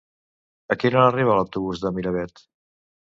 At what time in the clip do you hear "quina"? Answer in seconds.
0.83-0.97